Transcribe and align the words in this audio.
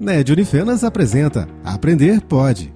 Ned 0.00 0.32
Unifenas 0.32 0.82
apresenta 0.82 1.46
Aprender 1.62 2.22
Pode. 2.22 2.72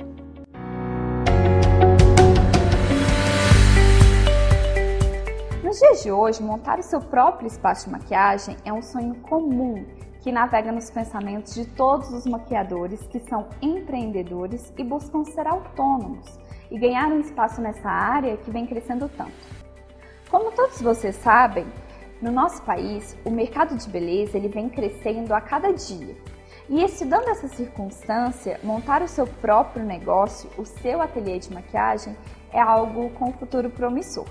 Nos 5.63 5.79
dias 5.79 6.03
de 6.03 6.13
hoje, 6.13 6.43
montar 6.43 6.79
o 6.79 6.83
seu 6.83 7.01
próprio 7.01 7.47
espaço 7.47 7.87
de 7.87 7.93
maquiagem 7.93 8.59
é 8.63 8.71
um 8.71 8.83
sonho 8.83 9.15
comum 9.23 9.87
que 10.21 10.31
navega 10.31 10.71
nos 10.71 10.91
pensamentos 10.91 11.55
de 11.55 11.65
todos 11.65 12.13
os 12.13 12.27
maquiadores 12.27 13.01
que 13.07 13.19
são 13.21 13.49
empreendedores 13.63 14.71
e 14.77 14.85
buscam 14.85 15.25
ser 15.25 15.47
autônomos 15.47 16.27
e 16.71 16.79
ganhar 16.79 17.09
um 17.09 17.21
espaço 17.21 17.63
nessa 17.63 17.89
área 17.89 18.37
que 18.37 18.51
vem 18.51 18.67
crescendo 18.67 19.09
tanto. 19.17 19.33
Como 20.31 20.53
todos 20.53 20.83
vocês 20.83 21.17
sabem, 21.17 21.65
no 22.21 22.31
nosso 22.31 22.61
país, 22.65 23.17
o 23.25 23.31
mercado 23.31 23.75
de 23.79 23.89
beleza 23.89 24.37
ele 24.37 24.49
vem 24.49 24.69
crescendo 24.69 25.33
a 25.33 25.41
cada 25.41 25.73
dia 25.73 26.15
e 26.69 26.83
estudando 26.83 27.29
essa 27.29 27.49
circunstância, 27.49 28.59
montar 28.63 29.03
o 29.03 29.09
seu 29.09 29.27
próprio 29.27 29.85
negócio, 29.85 30.49
o 30.57 30.65
seu 30.65 31.03
ateliê 31.03 31.39
de 31.39 31.53
maquiagem, 31.53 32.17
é 32.53 32.61
algo 32.61 33.11
com 33.11 33.33
futuro 33.33 33.69
promissor. 33.69 34.27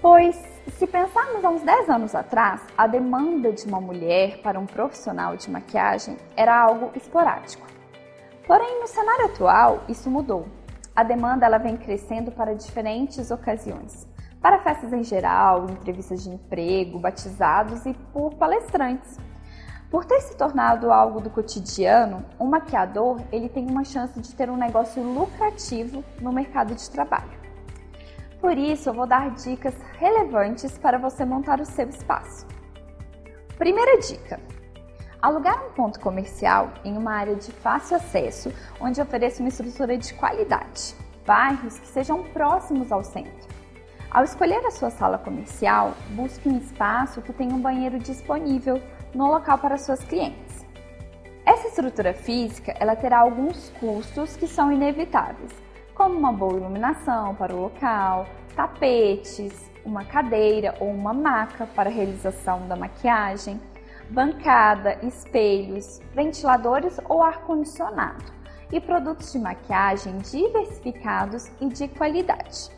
Pois, 0.00 0.36
se 0.78 0.86
pensarmos 0.86 1.44
há 1.44 1.50
uns 1.50 1.62
10 1.62 1.90
anos 1.90 2.14
atrás, 2.14 2.60
a 2.76 2.86
demanda 2.86 3.52
de 3.52 3.66
uma 3.66 3.80
mulher 3.80 4.38
para 4.42 4.58
um 4.58 4.66
profissional 4.66 5.36
de 5.36 5.50
maquiagem 5.50 6.16
era 6.36 6.58
algo 6.58 6.90
esporádico. 6.94 7.66
Porém, 8.46 8.80
no 8.80 8.86
cenário 8.86 9.26
atual, 9.26 9.84
isso 9.88 10.10
mudou. 10.10 10.46
A 10.94 11.02
demanda 11.02 11.46
ela 11.46 11.58
vem 11.58 11.76
crescendo 11.76 12.30
para 12.30 12.54
diferentes 12.54 13.30
ocasiões. 13.30 14.06
Para 14.40 14.60
festas 14.60 14.92
em 14.92 15.02
geral, 15.02 15.66
entrevistas 15.68 16.22
de 16.22 16.30
emprego, 16.30 16.98
batizados 16.98 17.84
e 17.84 17.94
por 18.12 18.34
palestrantes. 18.34 19.18
Por 19.90 20.04
ter 20.04 20.20
se 20.20 20.36
tornado 20.36 20.90
algo 20.90 21.20
do 21.20 21.30
cotidiano, 21.30 22.24
um 22.40 22.46
maquiador 22.46 23.20
ele 23.30 23.48
tem 23.48 23.70
uma 23.70 23.84
chance 23.84 24.20
de 24.20 24.34
ter 24.34 24.50
um 24.50 24.56
negócio 24.56 25.00
lucrativo 25.00 26.04
no 26.20 26.32
mercado 26.32 26.74
de 26.74 26.90
trabalho. 26.90 27.36
Por 28.40 28.58
isso, 28.58 28.88
eu 28.88 28.94
vou 28.94 29.06
dar 29.06 29.30
dicas 29.30 29.74
relevantes 29.98 30.76
para 30.76 30.98
você 30.98 31.24
montar 31.24 31.60
o 31.60 31.64
seu 31.64 31.88
espaço. 31.88 32.46
Primeira 33.56 33.98
dica: 34.00 34.40
alugar 35.22 35.64
um 35.64 35.70
ponto 35.70 36.00
comercial 36.00 36.70
em 36.84 36.96
uma 36.96 37.12
área 37.12 37.36
de 37.36 37.52
fácil 37.52 37.96
acesso, 37.96 38.52
onde 38.80 39.00
ofereça 39.00 39.40
uma 39.40 39.48
estrutura 39.48 39.96
de 39.96 40.12
qualidade, 40.14 40.96
bairros 41.24 41.78
que 41.78 41.86
sejam 41.86 42.24
próximos 42.24 42.90
ao 42.90 43.04
centro. 43.04 43.54
Ao 44.10 44.24
escolher 44.24 44.64
a 44.64 44.70
sua 44.70 44.90
sala 44.90 45.18
comercial, 45.18 45.94
busque 46.10 46.48
um 46.48 46.58
espaço 46.58 47.22
que 47.22 47.32
tenha 47.32 47.54
um 47.54 47.60
banheiro 47.60 47.98
disponível 47.98 48.80
no 49.14 49.26
local 49.26 49.58
para 49.58 49.78
suas 49.78 50.02
clientes. 50.04 50.66
Essa 51.44 51.68
estrutura 51.68 52.12
física 52.12 52.74
ela 52.80 52.96
terá 52.96 53.20
alguns 53.20 53.70
custos 53.78 54.36
que 54.36 54.48
são 54.48 54.72
inevitáveis, 54.72 55.52
como 55.94 56.18
uma 56.18 56.32
boa 56.32 56.54
iluminação 56.54 57.34
para 57.36 57.54
o 57.54 57.60
local, 57.60 58.26
tapetes, 58.56 59.70
uma 59.84 60.04
cadeira 60.04 60.74
ou 60.80 60.90
uma 60.90 61.14
maca 61.14 61.66
para 61.66 61.88
realização 61.88 62.66
da 62.66 62.74
maquiagem, 62.74 63.60
bancada, 64.10 64.98
espelhos, 65.02 66.00
ventiladores 66.12 66.98
ou 67.08 67.22
ar-condicionado 67.22 68.24
e 68.72 68.80
produtos 68.80 69.32
de 69.32 69.38
maquiagem 69.38 70.18
diversificados 70.18 71.48
e 71.60 71.68
de 71.68 71.86
qualidade. 71.86 72.70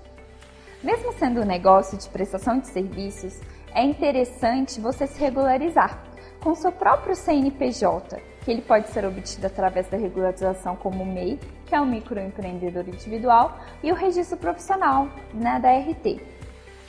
Mesmo 0.82 1.12
sendo 1.14 1.40
um 1.40 1.46
negócio 1.46 1.96
de 1.96 2.08
prestação 2.10 2.60
de 2.60 2.68
serviços, 2.68 3.40
é 3.74 3.82
interessante 3.82 4.80
você 4.80 5.06
se 5.06 5.18
regularizar 5.18 6.07
com 6.42 6.54
seu 6.54 6.72
próprio 6.72 7.14
CNPJ, 7.14 8.20
que 8.44 8.50
ele 8.50 8.62
pode 8.62 8.88
ser 8.88 9.04
obtido 9.04 9.46
através 9.46 9.88
da 9.88 9.96
regularização 9.96 10.76
como 10.76 11.04
MEI, 11.04 11.38
que 11.66 11.74
é 11.74 11.80
o 11.80 11.86
microempreendedor 11.86 12.88
individual, 12.88 13.58
e 13.82 13.92
o 13.92 13.94
registro 13.94 14.38
profissional, 14.38 15.08
né, 15.34 15.58
da 15.60 15.70
RT. 15.70 16.20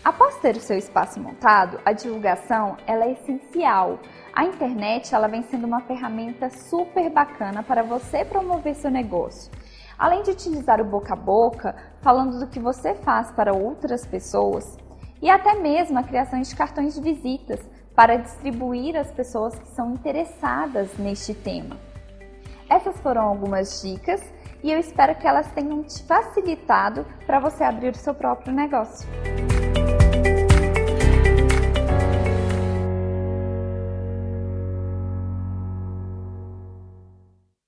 Após 0.04 0.38
ter 0.38 0.56
o 0.56 0.62
seu 0.62 0.78
espaço 0.78 1.20
montado, 1.20 1.80
a 1.84 1.92
divulgação 1.92 2.78
ela 2.88 3.04
é 3.04 3.12
essencial. 3.12 4.00
A 4.34 4.46
internet 4.46 5.14
ela 5.14 5.28
vem 5.28 5.44
sendo 5.44 5.68
uma 5.68 5.82
ferramenta 5.82 6.50
super 6.50 7.10
bacana 7.10 7.62
para 7.62 7.84
você 7.84 8.24
promover 8.24 8.76
seu 8.76 8.90
negócio. 8.90 9.52
Além 9.98 10.24
de 10.24 10.32
utilizar 10.32 10.80
o 10.80 10.86
boca 10.86 11.14
a 11.14 11.18
boca, 11.18 11.76
falando 12.02 12.40
do 12.40 12.48
que 12.48 12.60
você 12.60 12.96
faz 12.96 13.30
para 13.32 13.54
outras 13.54 14.06
pessoas, 14.06 14.78
e 15.22 15.30
até 15.30 15.56
mesmo 15.56 16.00
a 16.00 16.04
criação 16.04 16.42
de 16.42 16.56
cartões 16.56 16.96
de 16.96 17.02
visitas 17.02 17.60
para 17.96 18.18
distribuir 18.18 18.96
às 18.96 19.12
pessoas 19.12 19.58
que 19.58 19.68
são 19.68 19.94
interessadas 19.94 20.98
neste 20.98 21.34
tema. 21.34 21.78
Essas 22.70 22.98
foram 23.02 23.24
algumas 23.24 23.82
dicas 23.82 24.22
e 24.64 24.72
eu 24.72 24.80
espero 24.80 25.16
que 25.16 25.28
elas 25.28 25.52
tenham 25.52 25.84
te 25.84 26.04
facilitado 26.04 27.06
para 27.26 27.40
você 27.40 27.64
abrir 27.64 27.90
o 27.90 27.98
seu 27.98 28.14
próprio 28.14 28.54
negócio. 28.54 29.08